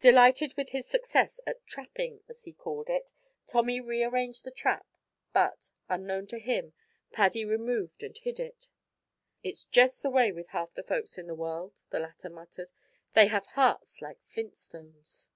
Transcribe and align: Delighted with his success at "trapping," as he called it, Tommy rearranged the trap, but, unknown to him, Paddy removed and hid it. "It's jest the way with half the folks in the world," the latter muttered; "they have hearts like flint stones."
Delighted 0.00 0.52
with 0.58 0.68
his 0.68 0.86
success 0.86 1.40
at 1.46 1.64
"trapping," 1.66 2.20
as 2.28 2.42
he 2.42 2.52
called 2.52 2.90
it, 2.90 3.10
Tommy 3.46 3.80
rearranged 3.80 4.44
the 4.44 4.50
trap, 4.50 4.84
but, 5.32 5.70
unknown 5.88 6.26
to 6.26 6.38
him, 6.38 6.74
Paddy 7.10 7.46
removed 7.46 8.02
and 8.02 8.18
hid 8.18 8.38
it. 8.38 8.68
"It's 9.42 9.64
jest 9.64 10.02
the 10.02 10.10
way 10.10 10.30
with 10.30 10.48
half 10.48 10.72
the 10.72 10.82
folks 10.82 11.16
in 11.16 11.26
the 11.26 11.34
world," 11.34 11.84
the 11.88 12.00
latter 12.00 12.28
muttered; 12.28 12.70
"they 13.14 13.28
have 13.28 13.46
hearts 13.46 14.02
like 14.02 14.22
flint 14.26 14.58
stones." 14.58 15.30